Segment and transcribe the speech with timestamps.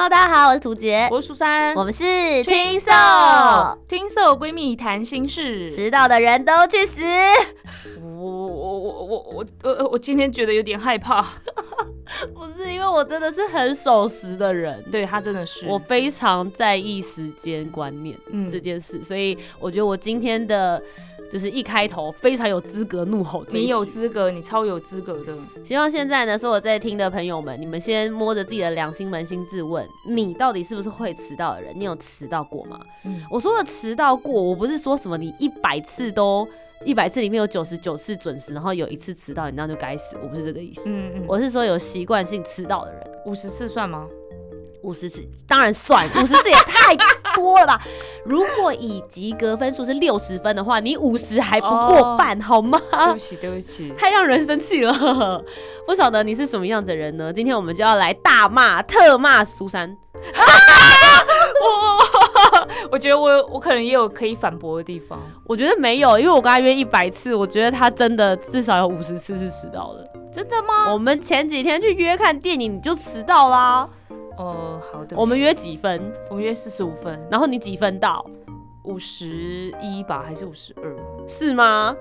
[0.00, 2.02] Hello，大家好，我是涂杰，我是苏珊，我们是
[2.42, 2.90] 听听兽，
[3.86, 5.68] 听色闺蜜谈心事。
[5.68, 7.02] 迟到的人都去死。
[8.00, 11.26] 我我我我我我今天觉得有点害怕。
[12.34, 20.82] 不是因为我真的是很守时的人，对他真的是我非常在意时间观念嗯这件事，所以我觉得我今天的
[21.30, 25.36] 就是一开头非常有资格怒吼你有资格，你超有资格的。
[25.64, 31.72] 希望现在呢，所有在听的朋友们，你们先摸着自己的良心扪心自问，你到底是不是会迟到的人？
[31.78, 32.80] 你有迟到过吗？
[33.04, 36.46] 嗯，我说的迟到过，我不是说什么你一百次都
[36.84, 40.82] 一百次里面有九十九次准时，然后有一次迟到，你那样就该死，我不是这个意思。
[40.86, 44.08] 嗯嗯，我是说有习惯性迟到的人，五十次算吗？
[44.82, 46.96] 五十次当然算， 五十次也太
[47.34, 47.80] 多了吧？
[48.24, 52.80] 如果以及格分数是六十分的话，你五十还不过半，好吗？
[52.90, 53.92] 对不起，对不起。
[53.96, 55.44] 太让人生气了。
[55.86, 57.32] 不晓得你是什么样子的人呢？
[57.32, 59.96] 今天我们就要来大骂、特骂苏珊。
[61.62, 65.20] 我我觉得我有我可能也有可以反驳的地方。
[65.46, 70.10] 我觉得没有，因为我跟他约一百次，我觉得他真的至少有五十次是迟到的。
[70.32, 70.92] 真的吗？
[70.92, 73.88] 我们前几天去约看电影，你就迟到啦。
[74.40, 75.16] 哦，好的。
[75.16, 76.00] 我们约几分？
[76.30, 78.24] 我们约四十五分，然后你几分到？
[78.84, 81.28] 五十一吧，还是五十二？
[81.28, 81.94] 是吗？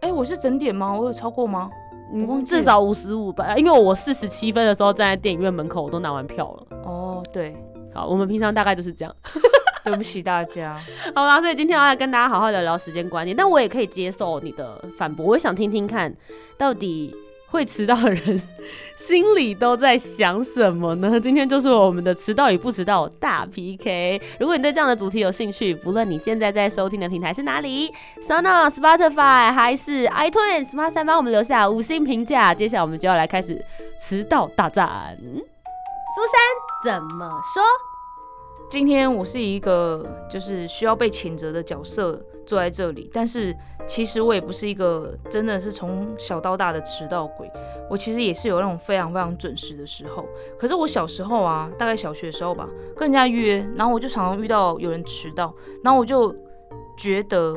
[0.00, 0.92] 哎，我是整点吗？
[0.92, 1.70] 我有超过吗？
[2.12, 6.78] 你忘记至少五十五吧，因为我四十七分的时候站在电影院门口，我都拿完票了。
[6.84, 7.56] 哦，对，
[7.94, 9.16] 好，我们平常大概就是这样。
[9.82, 10.78] 对不起大家。
[11.16, 16.14] 好啦，所以今天要来跟大家好好聊聊时间观念，但我也可以接受你的反驳，我也想听听看，
[16.58, 17.14] 到底
[17.50, 18.40] 会迟到的人
[18.96, 21.18] 心里都在想什么呢？
[21.18, 24.20] 今天就是我们的迟到与不迟到大 PK。
[24.38, 27.92] 如果你对这样的主题有兴趣，不论你现在在收听的平台是哪里
[28.28, 32.54] ，Sono、Spotify 还是 iTunes，麻烦帮我们留下五星评价。
[32.54, 33.60] 接下来我们就要来开始
[33.98, 35.16] 迟到大战。
[35.20, 37.62] 苏珊怎么说？
[38.70, 43.56] 今天我是一个就是需要被谴责的角色坐在这里，但是
[43.86, 47.48] 其实我也不是一个真的是从小到大的迟到鬼，
[47.88, 50.26] 我其实也是有那种非常非常准时的时候。
[50.58, 56.34] 可是我小时候啊，大概小学的时候吧，跟人家约，然后我就常常遇到有人迟到，然后我就
[56.96, 57.56] 觉得，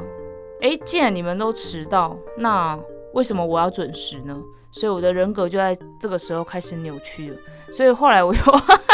[0.61, 2.79] 哎，既然你们都迟到，那
[3.15, 4.39] 为什么我要准时呢？
[4.71, 7.37] 所以我的人格就在这个时候开始扭曲了。
[7.73, 8.41] 所以后来我又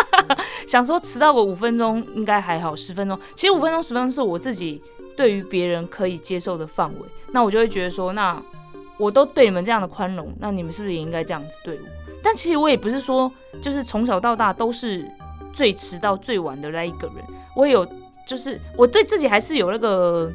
[0.66, 4.82] 想说，迟到个五分钟应该还好，十分钟其实五分钟、十分钟是我自己
[5.20, 7.06] 对于别人可以接受的范围。
[7.34, 8.42] 那我就会觉得说，那
[8.98, 11.82] 我都对你们这样的宽容，那你们是不是也应该这样子对我？
[12.24, 13.30] 但其实我也不是说，
[13.62, 15.06] 就是从小到大都是
[15.54, 17.18] 最迟到最晚的那一个人。
[17.54, 17.86] 我也有，
[18.26, 20.32] 就是我对自己还是有那个。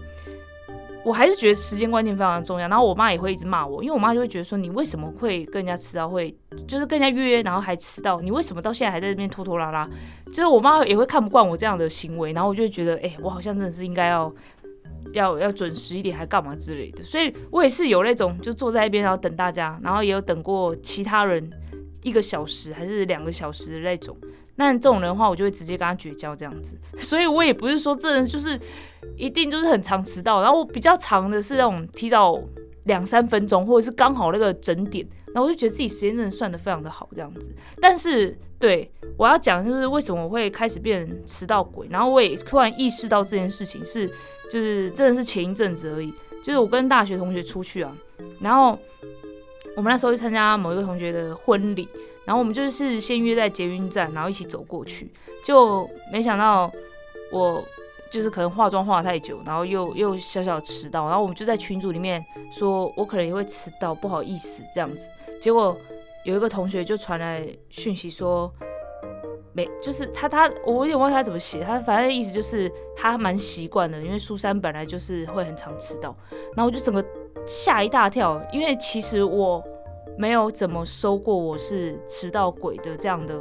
[1.06, 6.34] 我还是觉得时间观念非常重要，然后我妈也会一直骂我，因为我妈就会觉得说你为什么会跟人家迟到，会
[6.67, 9.87] 就是跟人家约，然后还迟到，你为什么到现在还在这边拖拖拉拉？
[10.28, 14.33] 就是我妈也会看不惯我这样的行为，然后我就觉得，哎、我好像真的是应该要
[15.14, 17.02] 要要准时一点，还干嘛之类的。
[17.02, 21.50] 所以我也是有那种就坐在一边，然后等大家，然后也有等过其他人
[22.02, 24.16] 一个小时还是两个小时的那种。
[24.56, 26.76] 那这种人的话，我就会直接跟他绝交这样子。
[27.00, 28.58] 所以我也不是说这人就是
[29.16, 32.41] 一定就是很常迟到，然后我比较长的是那种提早
[32.84, 37.55] 两三分钟，或者是刚好那个整点，然后我就觉得自己时间真的算得非常的好这样子。
[37.81, 44.09] 但是对我要讲就是为什么我会开始变迟到鬼，然后我也突然意识到这件事情是
[44.50, 46.12] 就是真的是前一阵子而已，
[46.43, 47.97] 就是我跟大学同学出去啊，
[48.41, 48.78] 然后
[49.77, 51.89] 我们那时候去参加某一个同学的婚礼。
[52.27, 55.12] 然后我们就是先约在捷运站，然后一起走过去，
[55.44, 56.73] 就没想到
[57.31, 57.62] 我
[58.14, 65.08] 就是可能化妆化太久，然后又又小小迟到，然后我们就在群组里面说，我可能也会迟到，不好意思这样子。
[65.40, 65.76] 结果
[66.25, 68.49] 有一个同学就传来讯息说，
[69.52, 76.17] 没，就是他他我有点忘记他怎么写，他反正意思就是他蛮习惯的，因为苏珊本来就是会很常迟到，
[76.56, 77.05] 然后我就整个
[77.44, 79.62] 吓一大跳，因为其实我。
[80.17, 83.37] 没有怎么收过我是迟到鬼的这样的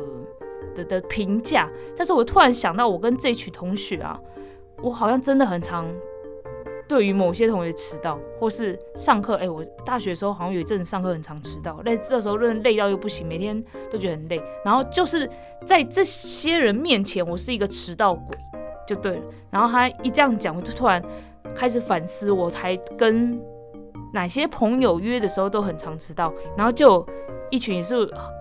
[0.74, 4.20] 的的评价，但是我突然想到，我跟这群同学啊，
[4.84, 5.88] 我好像真的很常
[6.88, 15.28] 对于某些同学迟到，或是上课，哎、我大学的时候好像有一阵子上课很常迟到，累这时候累到又不行，每天都觉得很累，然后就是
[15.66, 18.38] 在这些人面前，我是一个迟到鬼，
[18.86, 19.22] 就对了。
[19.50, 21.02] 然后他一这样讲，我就突然
[21.56, 23.42] 开始反思，我才跟
[24.14, 27.04] 哪些朋友约的时候都很常迟到，然后就
[27.50, 27.96] 一群也是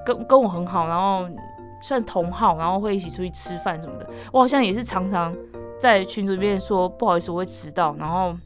[0.05, 1.27] 跟跟我很好，然后
[1.81, 4.11] 算同好，然后会一起出去吃饭什么的。
[4.33, 5.35] 我好像也是常常
[5.83, 8.37] 在群组里面说不好意思，我会迟到，然后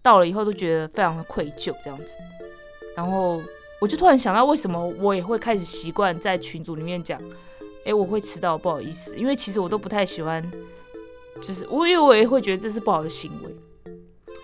[0.00, 2.16] 到了以后都觉得非常的愧疚这样子。
[2.96, 3.38] 然后
[3.82, 7.20] 我就突然想到，为什么我也会开始习惯在群组里面讲，
[7.84, 10.42] 哎，我会迟到，不好意思，因为其实我都不太喜欢，
[11.42, 13.54] 就是我因为我也会觉得这是不好的行为。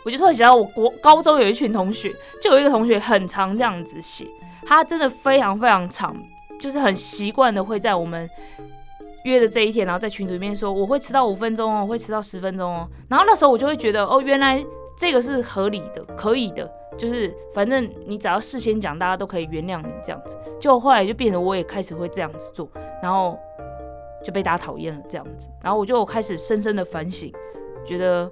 [0.05, 4.27] 我就突然想到，我国高中有一群同学，就有一个同学很常这样子写，
[4.67, 6.15] 他真的非常非常长，
[6.61, 8.29] 就是很习惯的会在我们
[9.25, 14.65] 约的这一天，然后在群组里面说我会迟到五分钟哦，我会迟到十分钟哦，然后那时候我就会觉得哦，原来
[14.97, 20.37] 这个是合理的，可以的，就是反正你只要事先讲，大家都可以原谅你这样子。
[20.59, 22.69] 就后来就变成我也开始会这样子做，
[23.03, 23.39] 然后
[24.25, 27.33] 就被大家讨厌了这样子，然后我就开始深深的反省，
[27.85, 28.31] 觉得。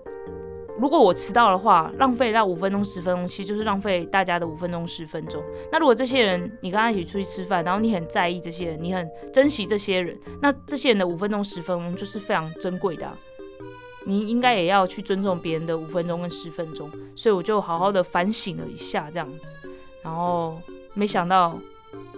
[0.78, 5.42] 如果我迟到的话，浪费那五分钟、十分钟，其实就是浪费大家的五分钟、十分钟。
[5.72, 13.08] 那如果这些人你跟他一起出去吃饭，然后你很在意这些人，你很珍惜这些人，那这些人的五分钟、十分钟就是非常珍贵的。
[14.06, 16.90] 你应该也要去尊重别人的五分钟跟十分钟。
[17.16, 19.52] 所以我就好好的反省了一下这样子，
[20.02, 20.56] 然后
[20.94, 21.58] 没想到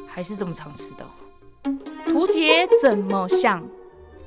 [0.06, 1.06] 还是这么常迟到。
[2.06, 3.64] 图杰怎么想？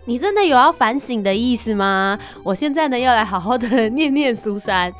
[0.05, 2.19] 你真的有要反省的意思吗？
[2.43, 4.91] 我现在呢要来好好的 念念苏珊。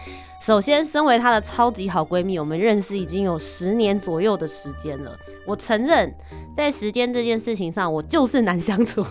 [0.42, 5.18] 首先，身为她的超级好闺蜜，我们认识已经有十年左右的时间了。
[5.46, 6.14] 我承认，
[6.56, 9.06] 在时间这件事情上，我就是难相处，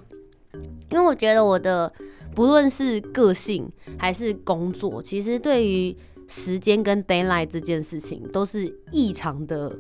[0.90, 1.92] 因为我觉得我的
[2.34, 5.94] 不论是个性还是工作，其实对于
[6.26, 9.70] 时间跟 d a y l i g h t 这件事情都是异常的。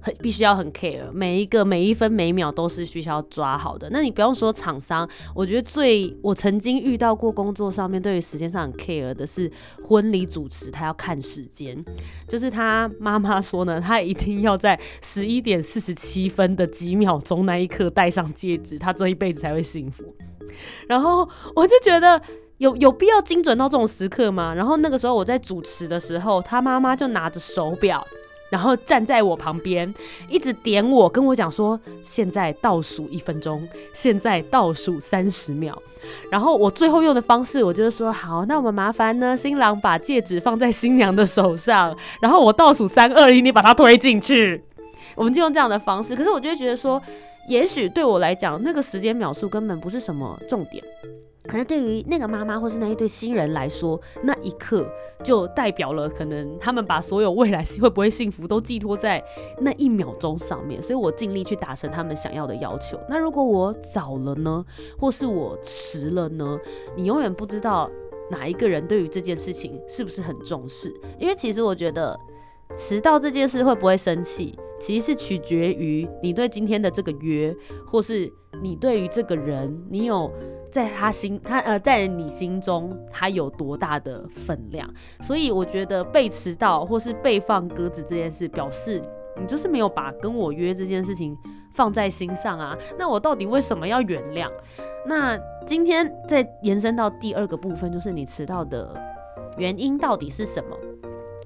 [0.00, 3.88] 很必须要很 care，每一个每一分每秒都是需要抓好的。
[3.90, 9.50] 那你不用说厂商，我觉得最我曾经遇到过工作上面对于时间上很 care 的是
[9.82, 11.76] 婚礼主持，他要看时间，
[12.28, 20.14] 就是他妈妈说呢，他一定要在十一点四十七分的几秒钟那一刻戴上戒指，他这一辈子才会幸福。
[20.86, 22.20] 然后我就觉得
[22.56, 24.54] 有有必要精准到这种时刻吗？
[24.54, 28.06] 然后那个时候我在主持的时候，他妈妈就拿着手表。
[28.50, 29.92] 然后站在我旁边，
[30.28, 35.80] 一直点我，跟我讲说：“现在倒数一分钟，现在倒数三十秒。”
[36.30, 44.62] 然后我最后用的方式，我就是说：“好，那我们麻烦呢，新郎把戒指放在新娘的手上，然后我倒数三二一，你把它推进去。”
[45.14, 46.14] 我们就用这样的方式。
[46.14, 47.02] 可是我就会觉得说，
[47.48, 50.82] 也许对我来讲，那个时间秒数根本不是什么重点。
[51.48, 54.86] 可能对于那个妈妈或是那一对新人来说，那一刻
[55.24, 59.24] 就代表了可能他们把所有未来会不会幸福都寄托在
[59.60, 60.80] 那一秒钟上面。
[60.82, 63.00] 所以我尽力去达成他们想要的要求。
[63.08, 64.62] 那如果我早了呢，
[64.98, 66.58] 或是我迟了呢？
[66.94, 67.90] 你永远不知道
[68.30, 70.94] 哪一个人对于这件事情是不是很重视。
[71.18, 72.18] 因为其实我觉得
[72.76, 77.56] 迟到这件事会不会生气，其实是取决于你对今天的这个约，
[77.86, 78.30] 或是
[78.62, 80.30] 你对于这个人，你有。
[80.70, 84.88] 在他心，他呃，在你心中，他有多大的分量？
[85.20, 89.00] 所以我觉得被迟到或是被放鸽子这件事，表示
[89.40, 91.36] 你就是没有把跟我约这件事情
[91.74, 92.76] 放在心上啊。
[92.98, 94.50] 那我到底为什么要原谅？
[95.06, 98.94] 那今天再延伸到第二个部分，就是你迟到的
[99.56, 100.76] 原因到底是什么？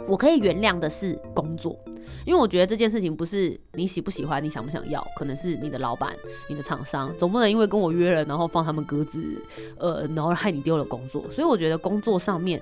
[0.09, 1.79] 我可以原谅的是工作。
[2.25, 6.15] 因为我觉得这件事情不是你喜不喜欢，你想不想要，可能是你的老板、
[6.49, 9.23] 你的厂商，总不能因为跟我约了，然后放他们鸽子，
[9.79, 11.25] 呃，然后害你丢了工作。
[11.31, 12.61] 所以我觉得工作上面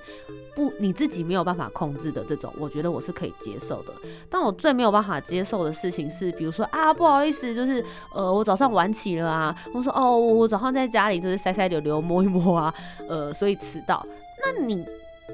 [0.54, 3.92] 不你自己没有办法控制的这种，我觉得我是可以接受的。
[4.28, 12.74] 但我最没有办法接受的事情是，比如说啊，不好意思，就是呃，我早上晚起了啊，我说哦，我早上在家里就是塞塞溜溜摸一摸啊，
[13.08, 14.06] 呃，所以迟到。
[14.42, 14.86] 那你？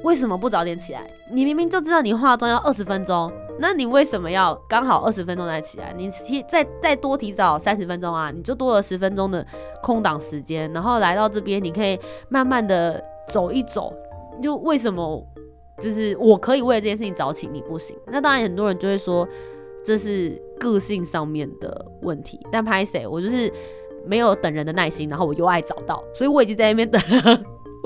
[0.03, 1.01] 为什么不早点起来？
[1.31, 5.93] 你明明就知道你化妆要二十分钟，那你为什么要刚好二十分钟才起来？
[5.97, 9.45] 你提再再多提早三十分钟啊，你就多了十分钟的
[9.83, 11.99] 空档时间，然后来到这边，你可以
[12.29, 13.93] 慢慢的走一走。
[14.43, 15.27] 就为什么
[15.81, 17.97] 就是我可以为这件事情早起，你不行？
[18.07, 19.27] 那当然很多人就会说
[19.83, 22.39] 这是个性上面的问题。
[22.53, 23.07] 但拍谁？
[23.07, 23.53] 我就是
[24.05, 27.01] 没有等人的耐心，然后我又爱早到，所以我已经在那边等。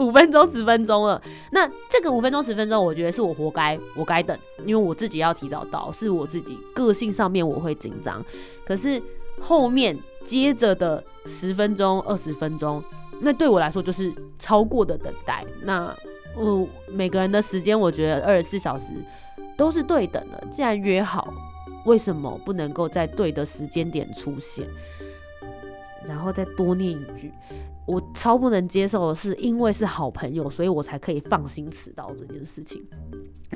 [0.01, 1.21] 五分钟十分钟了，
[1.53, 8.25] 那这个五分钟十分钟，我觉得是我活该，我该等，因为我自己要提早到，是我自己个性上面我会紧张。
[8.65, 9.01] 可是
[9.39, 12.83] 后面接着的十分钟二十分钟，
[13.21, 15.45] 那对我来说就是超过的等待。
[15.65, 15.95] 那
[16.35, 18.95] 我每个人的时间，我觉得二十四小时
[19.57, 20.43] 都是对等的。
[20.51, 21.33] 既然约好，
[21.85, 24.67] 为什么不能够在对的时间点出现？
[26.11, 27.33] 然后再多念一句。
[27.87, 32.85] 我超不能接受的是，因为是好朋友，所以我才可以放心迟到这件事情。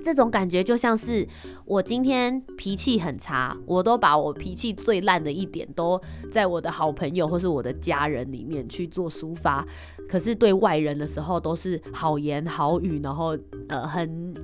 [0.02, 1.26] 这种感觉就像是
[1.64, 6.00] 我今天脾气很差，我都把我脾气最烂的一点都
[6.32, 9.64] 在我的好朋友或是我的家人里面去做抒发，
[10.08, 14.34] 可是对外人的时候都是好言好语，然后呃很。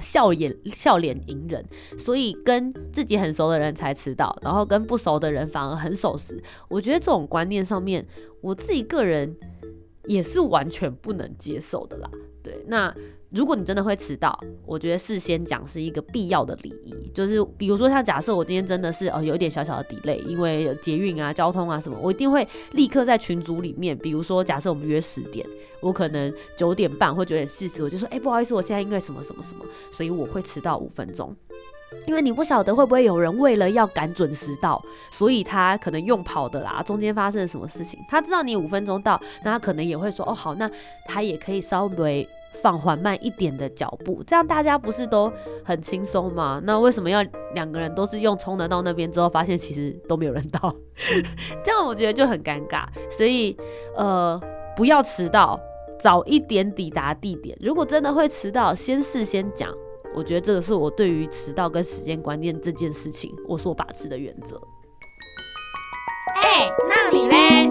[0.00, 1.64] 笑眼笑脸迎人，
[1.98, 6.42] 所以跟自己很熟的人才迟到，然后跟不熟的人反而很守时。
[6.68, 8.06] 我觉得这种观念上面，
[8.40, 9.36] 我自己个人
[10.06, 12.10] 也是完全不能接受的啦。
[12.70, 12.94] 那。
[13.32, 14.36] 如果你真的会迟到，
[14.66, 16.92] 我觉得事先讲是一个必要的礼仪。
[17.14, 25.46] 就是比如说，像假设我今天真的是哦有一点小小的 delay，因为捷运啊、交通啊什么，我一定会立刻在群组里面，比如说假设我们约十点，
[25.80, 31.32] 我可能九点半或九点四十，我就说，哎，不好意思，我现在因为什么什么什么，所以我会迟到五分钟。
[32.08, 40.68] 因为你不晓得会不会有人为了要赶准时到，所以他可能用跑的啦，中间发生了什么事情，他知道你五分钟到，那他可能也会说，哦好，那
[41.06, 42.28] 他也可以稍微。
[42.62, 45.32] 放缓慢一点的脚步，这样大家不是都
[45.64, 46.60] 很轻松吗？
[46.64, 47.22] 那为什么要
[47.54, 50.74] 两个人都是用冲的到那边之后，发现其实都没有人到，
[51.64, 52.84] 这样我觉得就很尴尬。
[53.10, 53.56] 所以
[53.96, 54.40] 呃，
[54.76, 55.58] 不要迟到，
[56.00, 57.56] 早一点抵达地点。
[57.60, 59.72] 如果真的会迟到，先事先讲。
[60.12, 64.60] 我觉得这个是我对于迟到跟时间观念这件事情我所把持的原则。
[66.34, 67.70] 哎，那你嘞？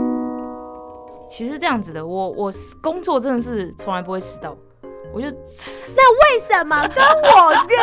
[1.30, 4.58] 其实这样子的，我我工作真的是从来不会迟到。
[5.14, 5.28] 我就
[5.96, 7.78] 那为什么跟我约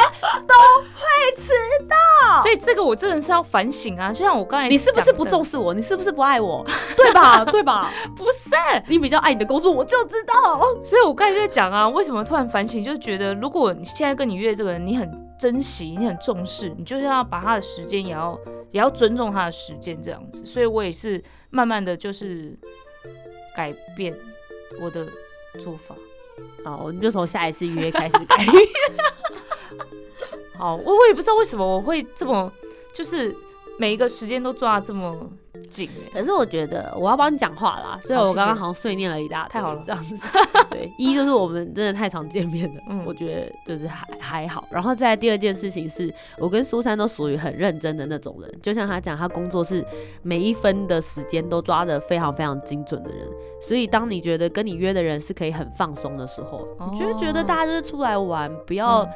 [0.46, 0.54] 都
[0.94, 1.52] 会迟
[1.88, 1.96] 到？
[2.42, 4.12] 所以这个我真的是要反省啊！
[4.12, 5.74] 就像我刚才，你是不是不重视我？
[5.74, 6.64] 你是不是不爱我？
[6.96, 7.44] 对吧？
[7.50, 7.92] 对吧？
[8.16, 8.50] 不是，
[8.88, 10.60] 你比较爱你的工作，我就知道。
[10.84, 12.82] 所以我刚才在讲啊，为什么突然反省？
[12.82, 18.38] 就是觉得如果你现在跟你约这个人，你很珍惜，你很重视，你就是要把他的时间也要
[18.70, 20.44] 也要尊重他的时间这样子。
[20.44, 22.58] 所以我也是慢慢的就是
[23.56, 24.14] 改变
[24.80, 25.06] 我的
[25.60, 25.94] 做法。
[26.64, 28.36] 好，我们就从下一次约开始改。
[30.58, 32.50] 好，我我也不知道为什么我会这么，
[32.92, 33.34] 就是
[33.78, 35.14] 每一个时间都抓这么
[35.70, 35.88] 紧。
[36.12, 40.16] 可是我觉得我要帮你讲话啦，所以我刚刚好像碎念了一大，太好了，这样子。
[40.70, 44.64] 对，一就是我们真的太常见面了，嗯，我觉得就是还还好。
[44.70, 49.84] 然后再第二件事情是我跟苏珊都属于很认真的那种人，就像他讲，他工作是
[50.22, 53.28] 每一分的时间都抓的非常非常精准的人。
[53.60, 59.08] 所以当你觉得跟你约的人是可以很放松的时候，你就觉得大家就是出来玩，不要。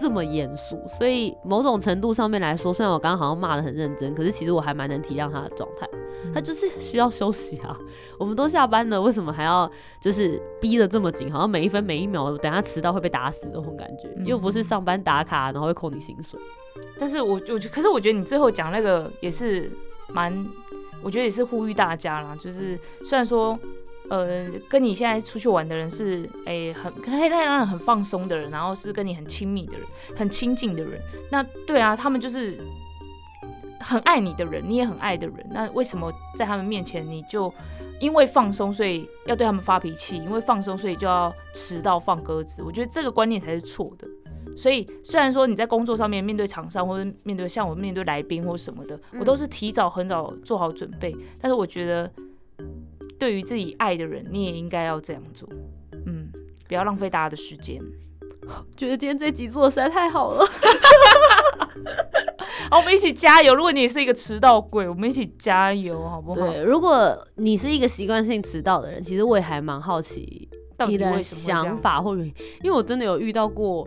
[0.00, 5.88] 这么严肃，所以某种程度上面来说，虽然我刚刚好像骂的很认真，可是其实我还蛮能体谅他的状态。
[6.32, 7.78] 他就是需要休息啊。
[8.18, 9.70] 我们都下班了，为什么还要
[10.00, 11.30] 就是逼得这么紧？
[11.32, 14.08] 好像每一分每一秒，等下迟到会被打死这种感觉。
[14.24, 16.40] 又不是上班打卡，然后会扣你薪水。
[16.98, 19.70] 但是我我可是我觉得你最后讲那个也是
[20.08, 20.32] 蛮，
[21.02, 22.36] 我觉得也是呼吁大家啦。
[22.40, 23.58] 就是虽然说。
[24.10, 31.00] 呃，跟你现在出去玩的人是诶，很可以让人很放松的人，然后是跟你很亲密的人，很亲近的人。
[31.30, 32.58] 那对啊，他们就是
[33.80, 35.46] 很爱你的人，你也很爱的人。
[35.50, 37.52] 那为什么在他们面前你就
[37.98, 40.18] 因为放松，所以要对他们发脾气？
[40.18, 42.62] 因为放松，所以就要迟到放鸽子？
[42.62, 44.06] 我觉得这个观念才是错的。
[44.54, 51.16] 所以虽然说你在工作上面面对厂商或者面对像我面对来宾或什么的，我都是提早很早做好准备。
[51.40, 52.10] 但是我觉得。
[53.18, 55.48] 对于自己爱的人，你也应该要这样做。
[56.06, 56.28] 嗯，
[56.68, 57.80] 不要浪费大家的时间。
[58.76, 60.44] 觉得今天这集做的实在太好了。
[62.70, 63.54] 好，我们一起加油。
[63.54, 66.46] 如果你是一个迟到鬼，我们一起加油，好不好？
[66.46, 70.48] 对，如果你是一个习惯性迟到的人，其实我也还蛮好奇
[70.88, 72.22] 你的想法或者，
[72.62, 73.86] 因为我真的有遇到过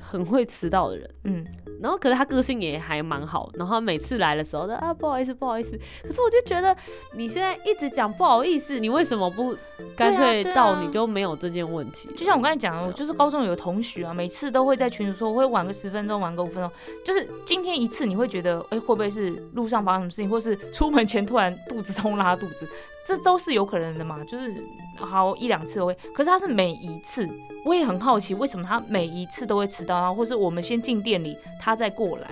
[0.00, 1.10] 很会迟到的人。
[1.24, 1.46] 嗯。
[1.86, 3.48] 然后，可是他个性也还蛮好。
[3.54, 5.78] 然后每次来的时候都，啊，不好意思，不好意思。
[6.02, 6.76] 可是我就觉得
[7.12, 9.54] 你现在一直讲不好意思，你为什么不
[9.96, 12.08] 干脆到你就没有这件问题？
[12.16, 16.68] 就像我刚才讲的，我就是高中有个同学啊，每次都会在群里说我会晚个十分钟，晚个五分钟。
[17.04, 22.68] 就是今天一次，你会觉得，哎，会不会是路上发生什么事情，或是出门前突然肚子痛拉肚子？
[23.06, 24.22] 这都是有可能的嘛。
[24.24, 24.62] 就是
[24.96, 27.28] 好一两次会，可是他是每一次。
[27.64, 30.12] 我也很好奇，为什么他每一次都会迟到啊？
[30.12, 32.30] 或是我们先进店里，他再过来。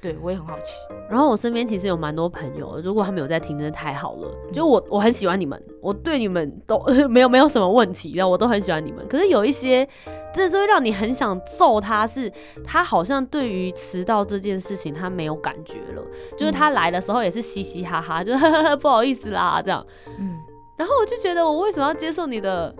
[0.00, 0.76] 对我也很好奇。
[1.08, 4.28] 然后我身边其实有蛮多朋友，如果他们有在听，真的太好了。
[4.52, 9.06] 就我我很喜欢你们，我对你们都 没有没有什么问题，然后我都很喜欢你们。
[9.08, 9.86] 可是有一些，
[10.32, 12.32] 真的会让你很想揍他，是
[12.64, 16.02] 他好像对于迟到这件事情他没有感觉了。
[16.36, 18.32] 就是他来的时候也是嘻嘻哈哈， 就
[18.78, 19.84] 不好意思啦这样。
[20.18, 20.38] 嗯。
[20.76, 22.74] 然后我就觉得，我为什么要接受你的？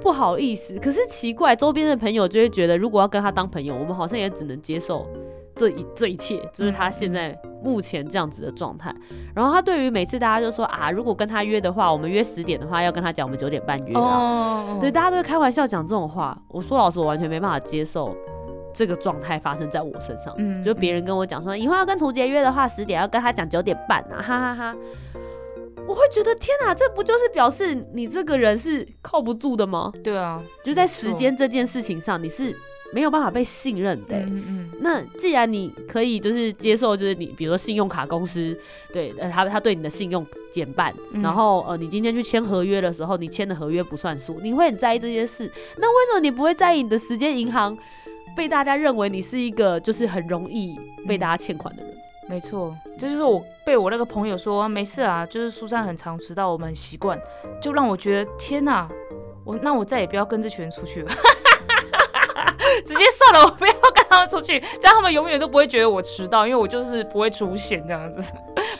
[0.00, 5.06] 不好意思，可是奇怪，周边的朋友就会觉得，如果要跟他当朋友，我们好像也只能接受
[5.54, 8.94] 这一这一切，就是他现在目前这样子的状态。
[9.34, 14.00] 然后他对于每次大家就说啊，如果跟他约的话，我们约十点的话，要跟他讲我们九点半约啊。
[14.00, 16.36] 哦，对，大家都会开玩笑讲这种话。
[16.48, 18.16] 我说老实，我完全没办法接受
[18.72, 20.34] 这个状态发生在我身上。
[20.38, 24.76] 嗯就别人跟我讲说，以后要跟图杰约的话，十点要跟他讲九点半啊，哈哈哈
[25.86, 29.92] 我会觉得天哪，这不就是表示你这个人是靠不住的吗？
[30.02, 32.56] 对啊，就在时间这件事情上，你是
[32.94, 38.56] 没有办法被信任的欸、嗯嗯那既然你可以就是接受，就是你比如说信用卡公司
[38.92, 45.50] 对呃他他对你的信用减半，嗯然后呃你今天去签合约的时候，你签的合约不算数，你会很在意这些事。
[45.78, 47.76] 那为什么你不会在意你的时间银行
[48.36, 51.92] 被大家认为你是一个就是很容易被大家欠款的人？
[52.28, 57.18] 没错，这就是我被我那个朋友说、啊、没事啊，就是苏珊很常迟到，我们很习惯，
[57.60, 58.88] 就让我觉得天哪，
[59.44, 61.12] 我那我再也不要跟这群人出去了。
[62.86, 68.32] 直接算了，我不要跟他们出去，这样他们永远都不会觉得我迟到，因为我就是不会出现这样子。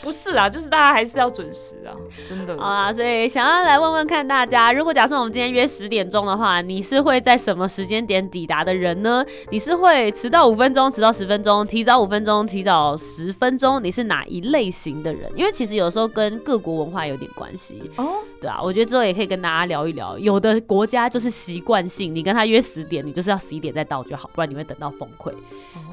[0.03, 1.93] 不是啊，就是大家还是要准时啊，
[2.29, 2.57] 真的。
[2.59, 9.25] 好啦，所以想要来问问看大家，如果假设我们今天约十点钟的话，你是会在什么时间点抵达的人呢？
[9.51, 13.83] 你是会迟到五分钟、迟到十分钟、提早五分钟、提早十分钟？
[13.83, 15.31] 你是哪一类型的人？
[15.37, 17.83] 因为其实有时候跟各国文化有点关系。
[17.97, 20.19] 哦，对啊，我觉得之后也可以跟大家聊一聊。
[20.19, 25.33] 有的国家就是习惯性，你跟他约十点，你就是要十一点再到就好，不然你会等到崩溃。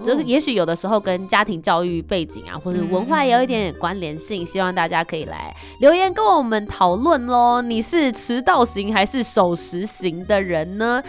[0.03, 7.61] 就是也许有的时候跟家庭教育背景啊，或者文化也有一点关联性，希望大家可以来留言跟我们讨论喽。
[7.61, 11.03] 你是迟到型还是守时型的人呢？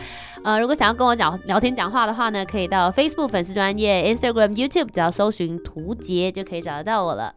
[0.45, 7.33] 呃，如果想要跟我讲聊天讲话的话呢，可以到 Facebook 粉丝专业、Instagram、YouTube，只要搜寻图杰就可以找得到我了。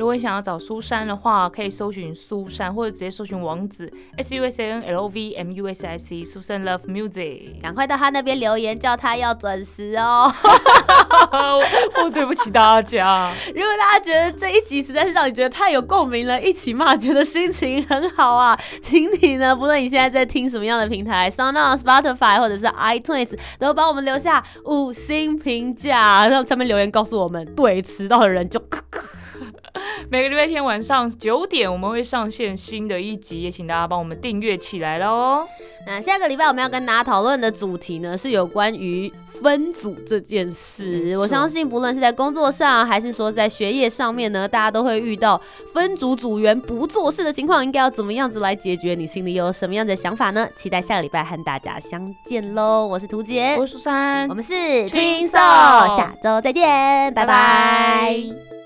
[0.00, 6.64] 如果你想要找苏珊的话，可以搜寻苏珊，或者直接搜寻王子 S U S A N L O V M U S I C 苏珊
[6.64, 7.60] Love Music。
[7.60, 10.32] 赶快到他那边留言，叫他要准时哦。
[12.02, 13.30] 我对不起大家。
[13.48, 28.58] 如果大家觉得这一集实在是让你觉得太有共鸣了，一起骂，觉得心情很好啊，请你呢，不论你现在在听什么样的平台，Sound On、Spotify 或者是 iTunes，都帮我们留下五星评价，让上面留言告诉我们，对迟到的人就
[30.08, 35.46] 每个礼拜天晚上九点，我们会上线新的一集，也请大家帮我们订阅起来喽。
[35.86, 41.16] 那下个礼拜我们要跟大家讨论的主题呢，是有关于分组这件事。
[41.16, 45.40] 我相信，不论是在工作上，还是说在学业上面呢，大家都会遇到
[45.72, 48.94] 分组组员不做事的情况，应该要怎么样子来解决？
[48.94, 50.46] 你心里有什么样的想法呢？
[50.54, 52.86] 期待下个礼拜和大家相见喽！
[52.86, 58.59] 我是涂杰我，是苏珊我，们是 Twin Twin Soul Soul，下周再见，拜拜拜拜